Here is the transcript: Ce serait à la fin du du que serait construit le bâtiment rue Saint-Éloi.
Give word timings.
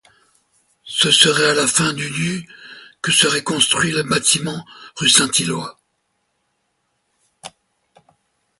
Ce 0.87 1.11
serait 1.11 1.51
à 1.51 1.53
la 1.53 1.67
fin 1.67 1.93
du 1.93 2.09
du 2.09 2.47
que 3.03 3.11
serait 3.11 3.43
construit 3.43 3.91
le 3.91 4.01
bâtiment 4.01 4.65
rue 4.95 5.07
Saint-Éloi. 5.09 5.79